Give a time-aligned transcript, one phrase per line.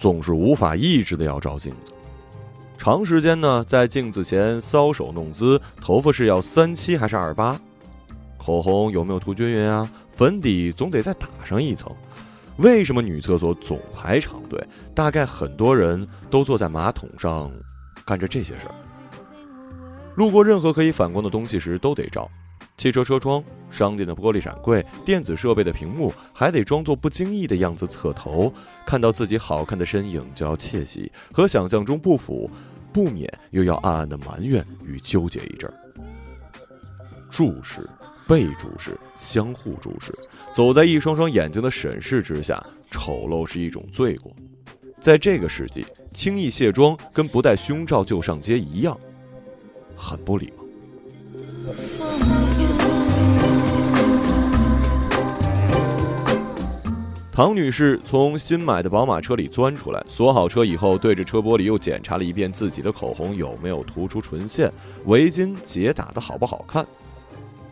[0.00, 1.92] 总是无法抑制的要照镜子。
[2.78, 7.60] 长时间呢，在镜子前搔首弄姿，头发是要三七还是二八？
[8.38, 9.86] 口红有没有涂均匀啊？
[10.10, 11.94] 粉底总得再打上一层。
[12.56, 14.58] 为什么女厕所总排长队？
[14.94, 17.52] 大概很多人都坐在马桶上，
[18.06, 18.74] 干着这些事儿。
[20.14, 22.26] 路过任何可以反光的东西时，都得照。
[22.80, 28.50] 汽车车窗、商店的玻璃展柜、电子设备的屏幕，还得装作不经意的样子侧头，
[28.86, 32.50] 看到自己好看的身影就要窃喜，和想象中不符，
[32.90, 35.76] 不免又要暗暗的埋怨与纠结一阵儿。
[37.30, 37.86] 注视、
[38.26, 40.10] 被注视、相互注视，
[40.50, 44.34] 走在一双双眼睛的审视之下，丑陋是一种罪过。
[45.02, 45.84] 在这个世纪，
[46.14, 48.98] 轻易卸妆跟不戴胸罩就上街一样，
[49.94, 50.59] 很不礼貌。
[57.40, 64.70] 唐女士从新买的宝马车里钻出来，锁好车以后，对着车玻璃又检查了一遍自己的口红有没有涂出唇线，
[65.06, 66.86] 围巾结打的好不好看。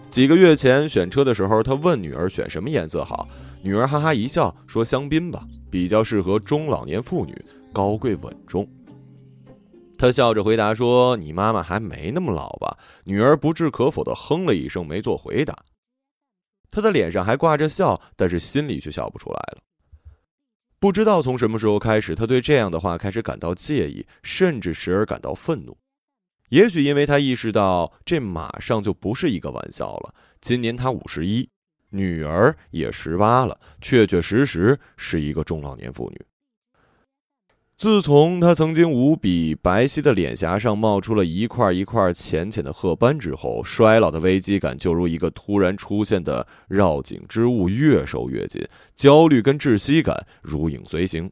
[0.09, 3.29] 几个月前选车的时候，她问女儿选什么颜色好，
[3.61, 7.37] 女儿哈哈一笑说：“香槟吧，比较适合中老年妇女，
[7.71, 8.67] 高贵稳重。”
[9.99, 15.55] 她笑着回答说：“你妈妈还没那么老吧？”女儿不置可否的哼了一声，没做回答。
[16.71, 19.59] 他的脸上还挂着笑，但是心里却笑不出来了。
[20.79, 25.77] 不知道从什么时候开始，他对这样的话开始感到介意，甚至时而感到愤怒。
[26.51, 30.15] 也许因为他意识到这马上就不是一个玩笑了。
[30.41, 31.51] 今年他五十一，
[31.91, 36.27] 女儿也十八了，确确实实是一个中老年妇女。
[37.79, 48.66] 自从他曾经无比白皙的脸颊上冒出了一块一块浅浅的褐斑之后，衰老的危机感就如一个突然出现的绕颈之物，越收越紧，
[48.97, 51.31] 焦虑跟窒息感如影随形。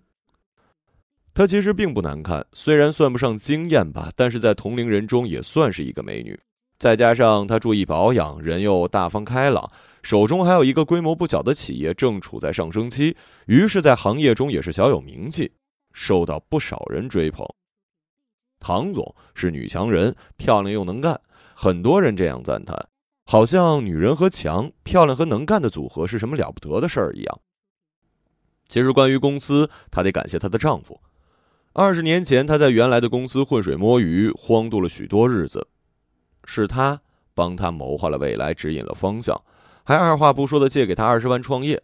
[1.35, 6.39] 她其实并不难看，虽然算不上惊艳吧，但是在同龄人中也算是一个美女。
[6.79, 9.69] 再加上她注意保养，人又大方开朗，
[10.01, 15.51] 手中还有一个规模不小的企业正处在上升期，于是，在行业中也是小有名气。
[15.97, 17.47] 受到不少人追捧。
[18.61, 21.19] 唐总是女强人，漂亮又能干，
[21.55, 22.77] 很多人这样赞叹，
[23.25, 27.41] 好像女人和强、漂亮和能干的组合是什么了不得的事儿一样。
[28.69, 31.01] 其实，关于公司，她得感谢她的丈夫。
[31.73, 35.67] 二十年前，她在原来的公司浑水摸鱼，荒度了许多日子，
[36.45, 37.01] 是他
[37.33, 39.41] 帮她谋划了未来，指引了方向，
[39.83, 41.83] 还二话不说的借给她二十万创业。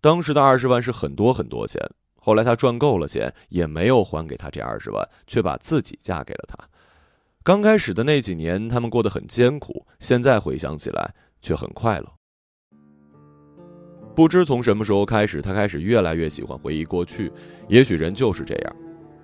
[0.00, 1.82] 当时的二十万是很多很多钱。
[2.28, 6.58] 后来他赚够了钱，也没有还给他这二十万，却把自己嫁给了他。
[7.42, 12.06] 刚开始的那几年，他们过得很艰苦，现在回想起来却很快乐。
[14.14, 17.32] 不知从什么时候开始，他开始越来越喜欢回忆过去。
[17.66, 18.76] 也许人就是这样，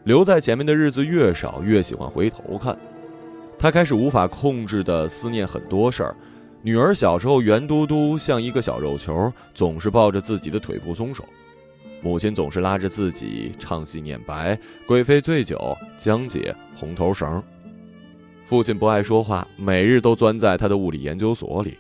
[0.05, 2.75] 留在前面的日子越少，越喜欢回头看。
[3.59, 6.17] 他开始无法控制的思念很多事儿：
[6.63, 11.23] 女儿小时候圆嘟嘟像一个小肉球，总是抱着自己的腿不松手。
[12.05, 17.43] 母亲总是拉着自己唱戏念白，贵妃醉酒，江姐红头绳。
[18.45, 21.79] 父亲不爱说话，每日都钻在他的物理研究所里，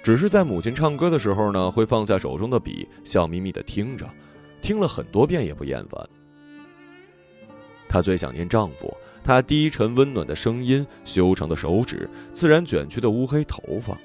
[0.00, 4.08] 只是在母亲唱歌的时候呢，会放下手中的笔，笑眯眯的听着，
[4.60, 6.08] 听了很多遍也不厌烦。
[7.88, 13.98] 她最想念丈夫，他低沉温暖的声音，修长的手指，自然卷曲的乌黑头发。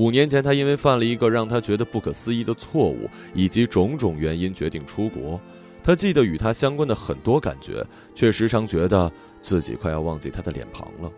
[0.00, 5.38] 五年前，他因为犯了一个让他觉得不可思议的错误，以及种种原因决定出国。
[5.84, 9.12] 他记得与他相关的很多感觉，却时常觉得
[9.42, 11.12] 自己快要忘记他的脸庞了。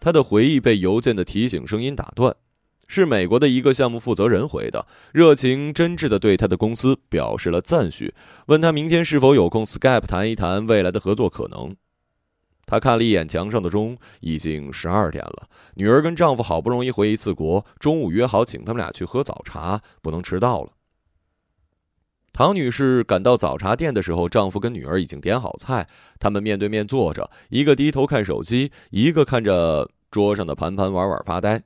[0.00, 2.34] 他的回忆被邮件的提醒声音打断，
[2.86, 8.14] 是美国的一个项目负责人回的，热情真挚的对他的公司表示了赞许，
[8.46, 11.76] 问他明天是否有空 Skype 谈一谈未来的合作可能。
[12.66, 15.48] 她看了一眼墙上的钟，已经十二点了。
[15.74, 20.72] 女儿跟丈夫好不容易回一次国，中午约好请他们俩去喝早茶，不能迟到了。
[22.32, 25.86] 唐女士赶到早茶店的时候，丈夫跟女儿已经点好菜，
[26.18, 31.62] 他们面对面坐着，一个低头看手机，一个看着桌上的盘盘碗碗发呆。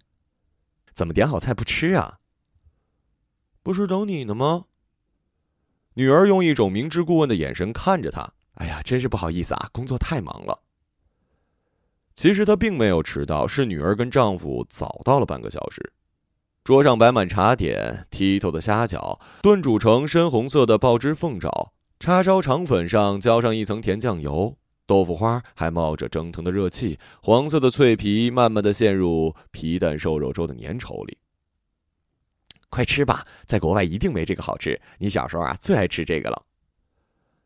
[0.93, 2.19] 怎么点好菜不吃啊？
[3.63, 4.67] 不是等你呢吗？
[5.95, 8.33] 女儿用一种明知故问的眼神看着他。
[8.55, 10.63] 哎呀，真是不好意思啊，工作太忙了。
[12.21, 15.91] 其实她并没有迟到，是女儿跟丈夫早到了半个小时。
[16.63, 31.17] 桌上摆满茶点，剔透的虾饺，炖煮成深红色的爆汁凤爪，叉烧肠粉上浇上一层甜酱油，豆腐花还冒着蒸腾的热气，黄色的脆皮慢慢的陷入皮蛋瘦肉粥的粘稠里。
[32.69, 34.79] 快吃吧，在国外一定没这个好吃。
[34.99, 36.43] 你小时候啊最爱吃这个了。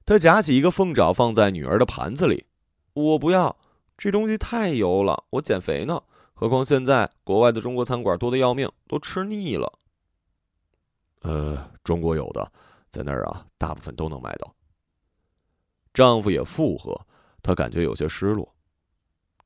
[0.05, 2.47] 他夹起一个凤爪放在女儿的盘子里，
[2.93, 3.56] 我不要，
[3.96, 6.02] 这东西太油了，我减肥呢。
[6.32, 9.79] 何况现在国外的中国餐馆多的要命，都吃腻了。
[11.20, 12.52] 呃，中国有的，
[12.91, 14.55] 在那儿啊，大部分都能买到。
[15.94, 17.06] 丈夫也附和，
[17.41, 18.55] 她感觉有些失落。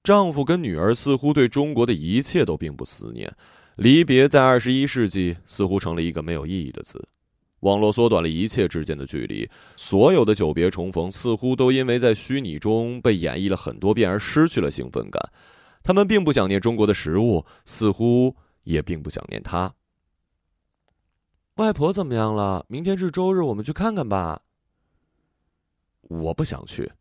[0.03, 3.37] 丈夫跟女儿似乎对中国的一切都并不思念，
[3.77, 7.07] 离别在二十一世纪似乎成了一个没有意义的词。
[7.61, 15.21] 网络缩短了一切之间的距离，所有的久别重逢似乎都因为在虚拟中被演绎了很多遍而失去了兴奋感。
[15.83, 19.75] 他们并不想念中国的食物，似乎也并不想念他。
[21.55, 22.65] 外婆怎么样了？
[22.69, 24.43] 明天是周日，我们去看看吧。
[26.03, 26.93] 我不想去。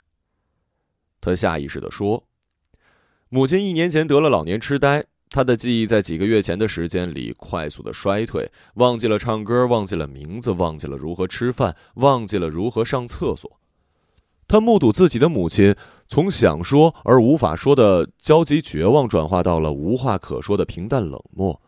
[1.22, 2.28] 他下意识的说
[3.30, 13.60] ：“母亲一年前得了老年痴呆，他的记忆在几个月前的时间里快速的衰退，忘记了唱歌，忘记了名字，忘记了如何吃饭，忘记了如何上厕所。
[14.48, 15.76] 他目睹自己的母亲
[16.08, 21.62] 从想说而无法说的焦急绝望，转化到了无话可说的平淡冷漠。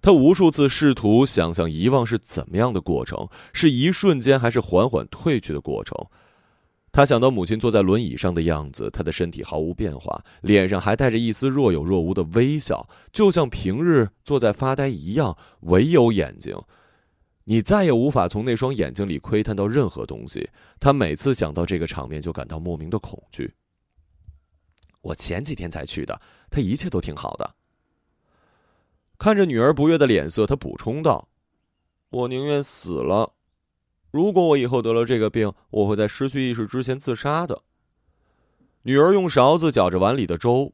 [0.00, 5.96] 他无数次试图想象遗忘是怎么样的过程，是一瞬间还是缓缓退去的过程。”
[6.96, 15.36] 他想到母亲坐在轮椅上的样子，她的身体毫无变化，脸上还带着一丝若有若无的微笑，就像平日坐在发呆一样。
[15.62, 16.56] 唯有眼睛，
[17.46, 20.48] 你再也无法从那双眼睛里窥探到任何东西。
[20.78, 23.52] 他每次想到这个场面，就感到莫名的恐惧。
[25.00, 27.56] 我前几天才去的，他一切都挺好的。
[29.18, 31.26] 看着女儿不悦的脸色，他补充道
[32.10, 33.32] ：“我宁愿死了。”
[34.14, 37.62] 如果我以后得了这个病，我会在失去意识之前自杀的。
[38.82, 40.72] 女儿用勺子搅着碗里的粥。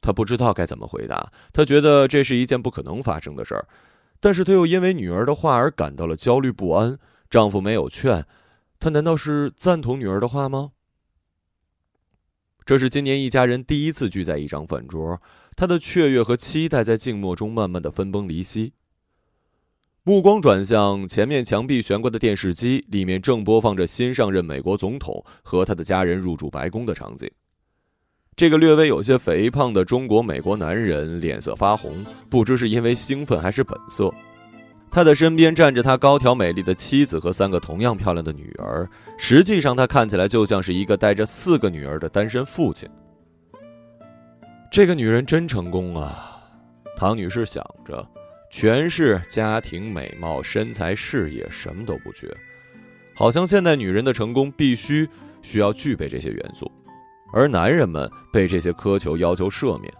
[0.00, 3.68] 她不知道该怎么回答，她觉得这是一件不可能发生的事儿，
[4.18, 6.98] 但是她又因为女儿的话而感到了焦虑不安。
[7.28, 8.24] 丈夫没有劝，
[8.78, 10.72] 他难道是赞同女儿的话吗？
[12.64, 15.20] 这是今年一家人第一次聚在一张饭桌，
[15.54, 18.72] 他的雀跃和期待在静默中慢慢的分崩离析。
[20.08, 27.28] 目光转向前面墙壁悬挂的电视机，里面正播放着新上任美国总统和他的家人入住白宫的场景。
[28.36, 34.08] 这个略微有些肥胖的中国美国男人脸色发红，不知是因为兴奋还是本色。
[34.92, 38.88] 他的身边站着他高挑美丽的妻子和三个同样漂亮的女儿，
[39.18, 42.88] 实际上他看起来就像是一个带着四个女儿的单身父亲。
[44.70, 46.40] 这个女人真成功啊，
[46.96, 48.08] 唐女士想着。
[48.50, 52.26] 全是家庭、美貌、身材、事业，什么都不缺。
[53.14, 55.08] 好像现代女人的成功必须
[55.42, 56.70] 需要具备这些元素，
[57.32, 59.92] 而男人们被这些苛求要求赦免。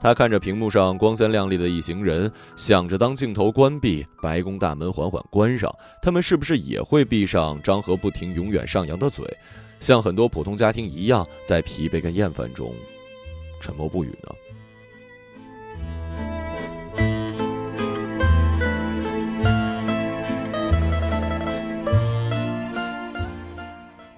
[0.00, 9.26] 他看着屏幕上光鲜亮丽的一行人，想着当镜头关闭，白宫大门缓缓关上，他们是不是也会闭上张合不停、永远上扬的嘴，
[9.80, 12.74] 像很多普通家庭一样，在疲惫跟厌烦中
[13.60, 14.30] 沉默不语呢？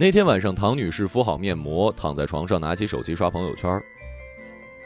[0.00, 3.82] 那天晚上，唐女士敷好面膜，躺在床上，拿起手机刷朋友圈。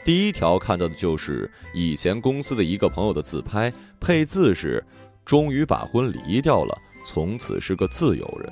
[0.03, 4.83] 第一条看到的就是以前公司的一个朋友的自拍，配字是
[5.23, 8.51] “终于把婚离掉了，从此是个自由人”。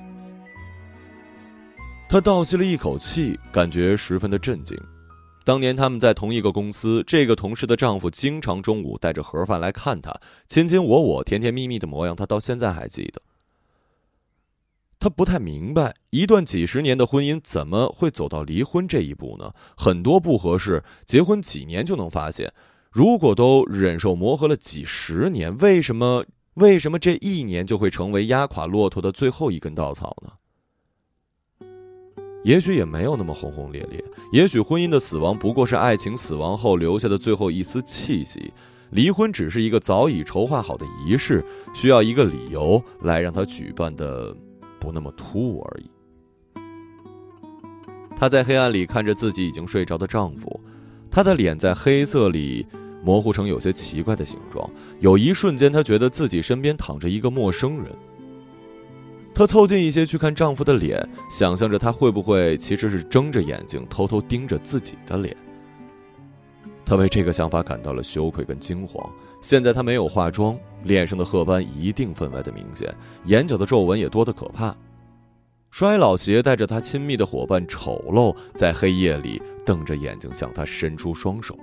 [2.07, 4.77] 她倒吸了一口气，感觉十分的震惊。
[5.43, 10.13] 当年他们在同一个公司，这个同事的丈夫经常中午带着盒饭来看她，
[10.47, 13.19] 卿卿我我，甜甜蜜蜜的模样，她到现在还记得。
[15.01, 19.51] 他不太明白，一段几十年的婚姻怎么会走到离婚这一步呢？
[19.75, 22.53] 很多不合适，结婚几年就能发现。
[22.91, 31.67] 如果都忍受磨合了几十年，为什么为什么这一年就会成为压垮骆驼的最后一根稻草呢？
[32.43, 38.53] 也许也没有那么轰轰烈烈，也许婚姻的死亡不过是爱情死亡后留下的最后一丝气息，
[38.91, 41.43] 离婚只是一个早已筹划好的仪式，
[41.73, 44.37] 需要一个理由来让他举办的。
[44.81, 45.89] 不那么突兀而已。
[48.17, 50.59] 她在黑暗里看着自己已经睡着的丈夫，
[51.09, 52.65] 她的脸在黑色里
[53.03, 54.69] 模糊成有些奇怪的形状。
[54.99, 57.85] 有一瞬间，她觉得自己身边躺着一个陌生人。
[59.33, 65.35] 她凑近一些去看丈夫的脸，想象着他会不会其实是睁着眼睛偷偷盯着自己的脸。
[66.85, 69.09] 她为这个想法感到了羞愧跟惊慌。
[69.41, 72.93] 现在她没有化妆，脸上的褐斑一定分外的明显，
[73.25, 74.75] 眼角的皱纹也多得可怕。
[75.71, 81.57] 衰老携带着她亲密的伙伴丑陋，在黑夜里瞪着眼睛向她伸出双手。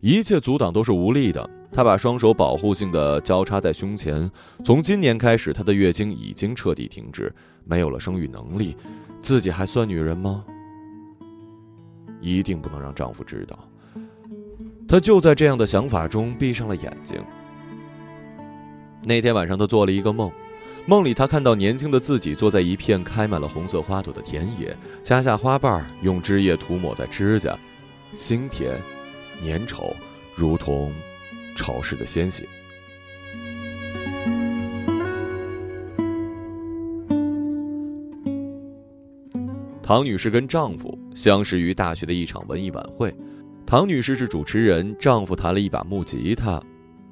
[0.00, 1.48] 一切阻挡都是无力的。
[1.70, 4.30] 她把双手保护性的交叉在胸前。
[4.64, 7.32] 从今年开始，她的月经已经彻底停止，
[7.64, 8.76] 没有了生育能力，
[9.20, 10.44] 自己还算女人吗？
[12.20, 13.58] 一定不能让丈夫知道。
[14.88, 17.22] 她就在这样的想法中闭上了眼睛。
[19.04, 20.32] 那天晚上，她做了一个梦，
[20.86, 27.56] 梦里她看到年轻的自己坐在一片开满了红色花朵的田野，夹下花瓣，用汁液涂抹在指甲，
[28.14, 28.80] 心甜，
[29.44, 29.92] 粘稠，
[30.34, 30.90] 如同
[31.54, 32.48] 潮湿的鲜血。
[39.82, 43.14] 唐女士跟丈夫相识于大学的一场文艺晚会，
[43.68, 46.58] 唐女士是主持人，丈夫弹了一把木吉他，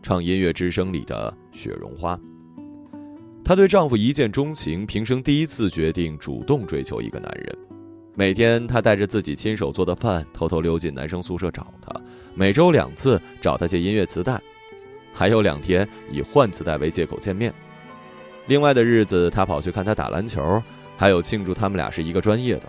[0.03, 2.17] 唱《音乐之声》里的《雪绒花》。
[3.45, 7.55] 她对丈夫一见钟情，平生第一次决定主动追求一个男人。
[8.15, 11.95] 每天，她带着自己亲手做的饭，偷偷溜进男生宿舍找他；
[12.35, 14.41] 每周两次找他借音乐磁带，
[15.13, 17.53] 还有两天以换磁带为借口见面。
[18.47, 20.63] 另外的日子，她跑去看他打篮球。
[20.97, 22.63] 还有庆祝他们俩是一个专业的，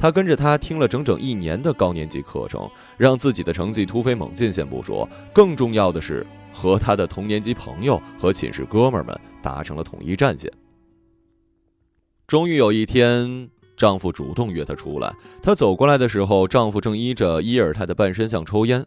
[0.00, 2.66] 他跟着他听了整整一年的高年级课程，
[2.96, 4.50] 让自己的成绩突飞猛进。
[4.50, 10.50] 先不说，更重要的是和他的同年级朋友和寝室哥们们达成了统一战线。
[12.26, 18.82] 终于有一天，丈夫主动约她出来，她走过来的时候，丈夫正依着伊尔泰的半身像抽烟。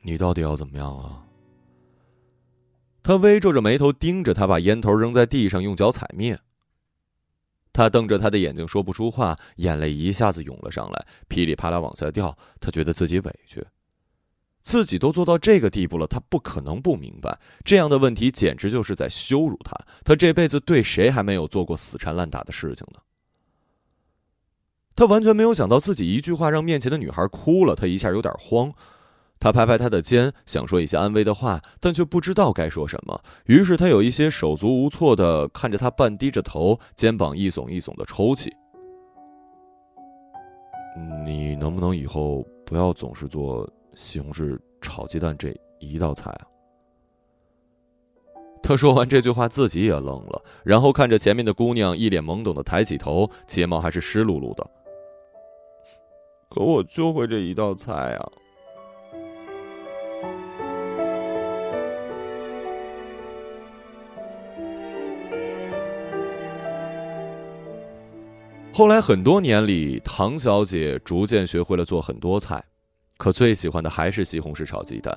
[0.00, 1.22] 你到底要怎么样啊？
[3.02, 6.38] 他微皱着眉头盯着他，把烟头扔在地上，用脚踩灭。
[7.82, 12.36] 他瞪着他的眼睛说不出话，眼泪一下子涌了上来，噼里啪啦往下掉。
[12.60, 13.66] 他觉得自己委屈，
[14.62, 19.76] 自己都做到这个地步了，他不可能不明白，这样的问题简直就是在羞辱他。
[20.04, 23.00] 他这辈子对谁还没有做过死缠烂打的事情呢？
[24.94, 28.72] 他完全没有想到自己一句话让面前的女孩哭了，他一下有点慌。
[29.42, 33.20] 他拍拍他的肩，想说一些安慰的话，但却不知道该说什么。
[33.46, 38.54] 于是他有一些手足无措的看着他，半低着头，肩膀一耸一耸的抽泣。
[41.26, 46.46] 你能不能以后不要总是做西红柿炒鸡蛋这一道菜啊？
[48.62, 54.64] 他说完这句话，自己也愣了，然后看着前面的姑娘，一脸懵懂的抬起头，睫毛还是湿漉漉的。
[56.48, 58.32] 可我就会这一道菜啊！
[68.74, 72.64] 后来很多年里，唐小姐逐渐学会了做很多菜，
[73.18, 75.16] 可最喜欢的还是西红柿炒鸡蛋。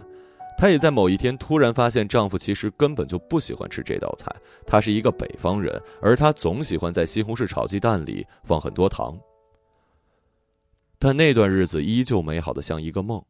[0.57, 4.29] 她也在某一天突然发现，丈夫其实根本就不喜欢吃这道菜。
[4.67, 9.17] 他是一个北方人，而他总喜欢在西红柿炒鸡蛋里放很多糖。
[10.99, 13.23] 但那段日子依旧美好的像一个梦。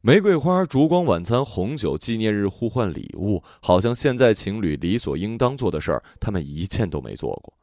[0.00, 7.54] 玫瑰花、烛光晚餐、红酒、纪念日互换礼物，好像现在情侣理所应当做的事儿，他们一件都没做过。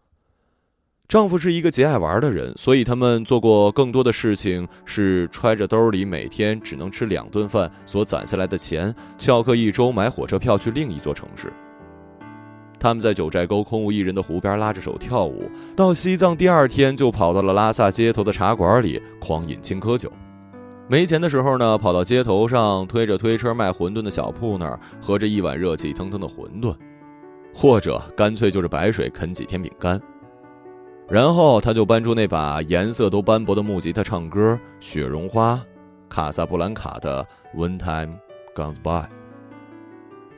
[1.12, 11.52] 丈夫是一个极爱玩的人，所以他们做过更多的事情是揣着兜里每天只能吃两顿饭所攒下来的钱，翘课一周买火车票去另一座城市。
[12.80, 20.10] 他们在九寨沟空无一人的湖边拉着手跳舞，到西藏第二天就跑到了拉萨街头的茶馆里狂饮青稞酒。
[20.88, 26.74] 没钱的时候呢，跑到街头上推着推车卖馄饨的小铺那儿喝着一碗热气腾腾的馄饨，
[27.54, 30.02] 或者干脆就是白水啃几天饼干。
[31.12, 35.56] 然后他就搬出那把颜色都斑驳的木吉他唱歌，《雪绒花》，
[36.08, 37.28] 卡萨布兰卡的
[37.58, 38.18] 《When Time
[38.56, 39.08] Goes By》。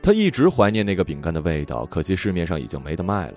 [0.02, 3.36] 他一直怀念那个饼干的味道，可惜市面上已经没得卖了。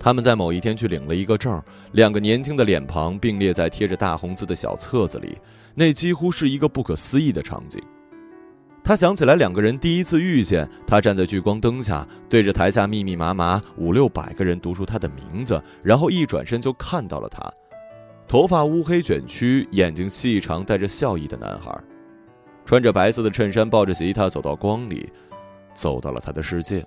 [0.00, 1.62] 他们在某一天去领了一个证，
[1.92, 5.38] 两个年轻的脸庞并列在贴着大红字的小册子里，
[5.72, 7.80] 那几乎是一个不可思议的场景。
[8.82, 17.40] 他想起来两个人第一次遇见，他站在聚光灯下，对着台下密密麻麻五六百个人读出他的名字，然后一转身就看到了他，
[18.26, 21.78] 头发乌黑卷曲，眼睛细长，带着笑意的男孩，
[22.64, 25.08] 穿着白色的衬衫，抱着吉他走到光里，
[25.74, 26.84] 走到了他的世界。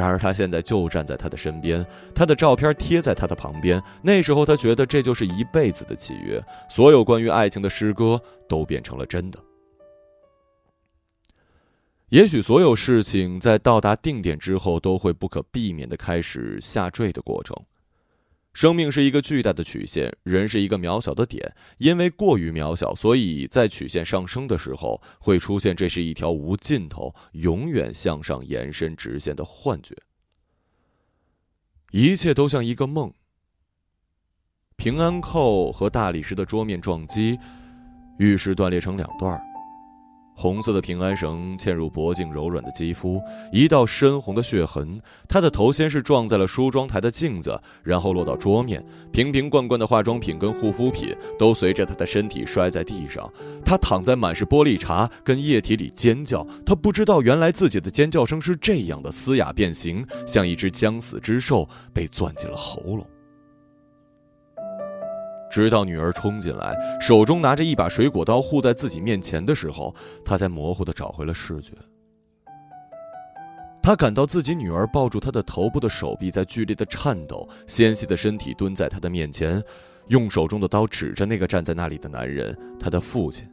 [0.00, 3.82] 然而他现在就站在他的身边，他的照片贴在他的旁边。
[4.00, 9.38] 那时候他觉得这就是一辈子的契约，所有关于爱情的诗歌都变成了真的。
[12.08, 17.54] 也许所有事情在到达定点之后，都会不可避免的开始下坠的过程。
[18.52, 21.54] 生命是一个巨大的曲线，人是一个渺小的点。
[21.78, 29.96] 因为过于渺小，所以在曲线上升的时候，会出现这是一条无尽头、永远向上延伸直线的幻觉。
[31.92, 33.12] 一切都像一个梦。
[34.76, 37.38] 平安扣和大理石的桌面撞击，
[38.18, 39.49] 玉石断裂成两段儿。
[40.40, 43.20] 红色的平安绳嵌入脖颈柔软的肌肤，
[43.52, 44.98] 一道深红的血痕。
[45.28, 48.82] 他的头先是撞在了梳妆台的镜子，然后落到桌面。
[49.12, 53.30] 瓶瓶罐罐的化妆品跟护肤品都随着他的身体摔在地上。
[53.62, 56.46] 他躺在满是玻璃碴跟液体里尖叫。
[56.64, 63.06] 他不知道原来自己的尖叫声是这样的嘶哑变形，像一只将死之兽被攥进了喉咙。
[65.50, 71.72] 直到女儿冲进来，手中拿着一把水果刀护在自己面前的时候，他才模糊的找回了视觉。
[73.82, 79.60] 他感到自己女儿抱住他的头部的手臂在剧烈的颤抖，纤细的身体蹲在他的面前，
[80.08, 83.48] 用手中的刀指着那个站在那里的男人，他的父亲：“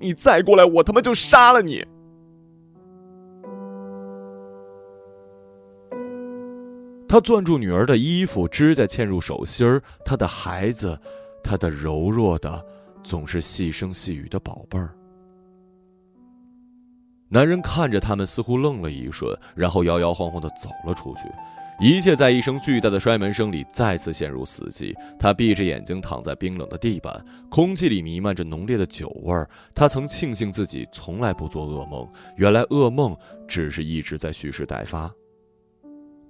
[0.00, 1.84] 你再过来，我他妈就杀了你！”
[7.12, 9.82] 他攥住女儿的衣服，指甲嵌入手心儿。
[10.02, 10.98] 他的孩子，
[11.44, 12.64] 他的柔弱的、
[13.04, 14.96] 总是细声细语的宝贝儿。
[17.28, 21.24] 男人看着他们，似乎愣了一瞬，然后摇摇晃晃的走了出去。
[21.78, 24.94] 一切在一声巨大的摔门声里再次陷入死寂。
[25.18, 29.46] 他闭着眼睛躺在冰冷的地板，空气里弥漫着浓烈的酒味儿。
[29.74, 33.14] 他曾庆幸自己从来不做噩梦，原来噩梦
[33.46, 35.12] 只是一直在蓄势待发。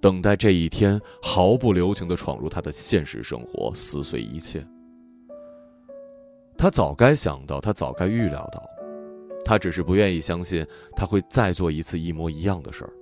[0.03, 4.67] 等待这一天，毫不留情的闯入他的现实生活，撕碎一切。
[6.59, 8.69] 他早该想到，他早该预料到，
[9.45, 10.67] 他只是不愿意相信
[10.97, 12.93] 他会再做一次一模一样的事儿。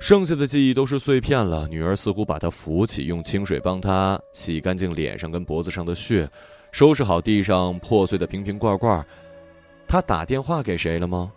[0.00, 1.68] 剩下的记忆都是碎片了。
[1.68, 6.26] 女儿似乎把他扶起，用清水帮他洗干净脸上跟脖子上的血，
[6.72, 9.06] 收拾好地上破碎的瓶瓶罐罐。
[9.86, 11.30] 他打电话给谁了吗？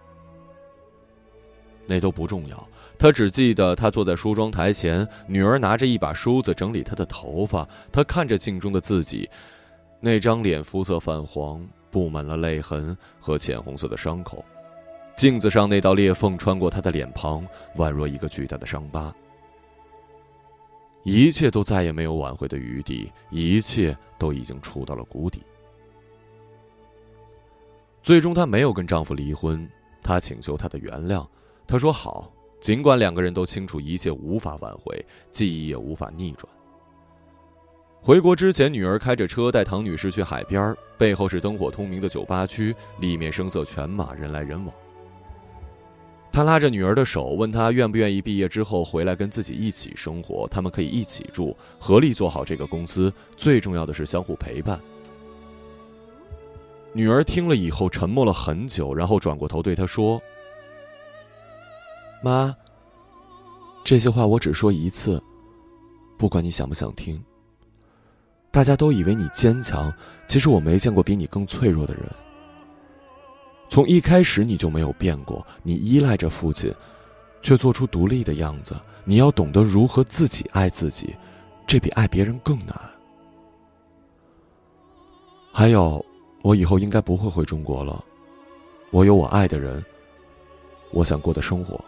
[1.86, 2.68] 那都不重要。
[2.98, 7.68] 他只记得，他坐在梳妆台前，女儿拿着一把梳子整理他的头发。
[7.92, 9.30] 他看着镜中的自己，
[10.00, 14.44] 那张脸肤色泛黄，布满了泪痕和浅红色的伤口。
[15.16, 19.14] 镜子上那道裂缝穿过他的脸庞，宛若一个巨大的伤疤。
[21.04, 25.44] 一切都再也没有挽回的余地，一切都已经触到了谷底。
[28.02, 29.70] 最终，她没有跟丈夫离婚，
[30.02, 31.28] 她请求他的原谅。
[31.68, 32.32] 她说：“好。”
[32.64, 36.48] 尽管两个人都清楚一切无法挽回，记忆也无法逆转。
[38.02, 44.74] 回国之前，女儿开着车带唐女士去海边，背后是灯火通明的酒吧区，里面声色犬马，人来人往。
[46.32, 53.12] 他拉着女儿的手，问她愿不愿意毕业之后回来跟自己一起生活，他们可以一起住，合力做好这个公司。
[53.36, 54.80] 最重要的是相互陪伴。
[56.94, 60.22] 女儿听了以后沉默了很久，然后转过头对他说。
[62.24, 62.56] 妈，
[63.84, 65.22] 这些话我只说一次，
[66.18, 67.22] 不管你想不想听。
[68.50, 69.94] 大家都以为你坚强，
[70.26, 72.06] 其实我没见过比你更脆弱的人。
[73.68, 76.74] 从一开始你就没有变过，你依赖着父亲，
[77.42, 78.74] 却做出独立的样子。
[79.04, 81.14] 你要懂得如何自己爱自己，
[81.68, 82.74] 这比爱别人更难。
[85.52, 86.04] 还有，
[86.42, 88.02] 我以后应该不会回中国了，
[88.92, 89.84] 我有我爱的人，
[90.92, 91.84] 我想过的生活。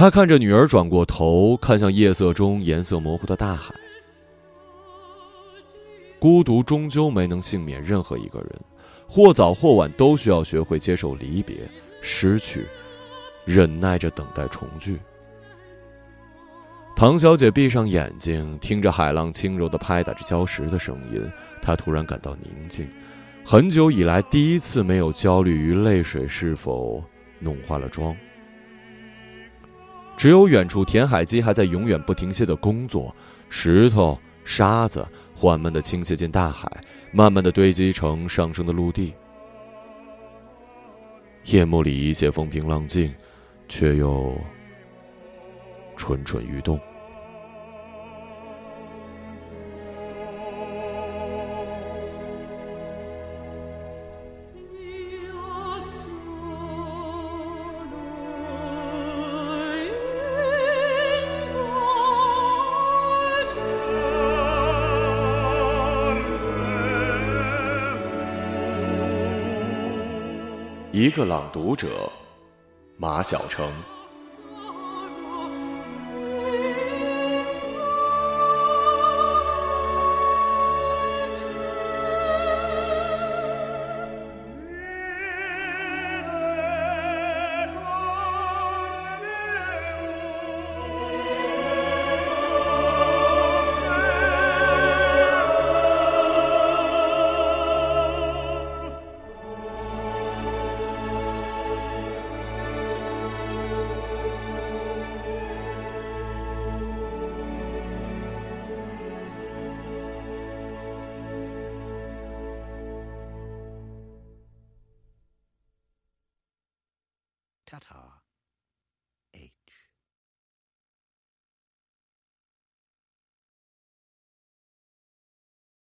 [0.00, 3.74] 他看着女儿转过头，看向夜色中颜色模糊的大海。
[6.18, 8.60] 孤独终究没能幸免任何一个人，
[9.06, 12.66] 或早或晚都需要学会接受离别、失去，
[13.44, 14.98] 忍耐着等待重聚。
[16.96, 21.22] 唐小姐闭上眼睛，听着海浪轻柔的拍打着礁石的声音，
[21.60, 22.88] 她突然感到宁静，
[23.44, 27.04] 很久以来第一次没有焦虑于泪水是否
[27.38, 28.16] 弄花了妆。
[30.20, 33.16] 只有远处填海机还在永远不停歇的工作，
[33.48, 35.02] 石头、沙子
[35.34, 36.70] 缓慢的倾泻进大海，
[37.10, 39.14] 慢慢的堆积成上升的陆地。
[41.46, 43.10] 夜幕里一切风平浪静，
[43.66, 44.36] 却又
[45.96, 46.78] 蠢蠢欲动。
[71.00, 72.12] 一个朗读者，
[72.98, 73.72] 马晓成。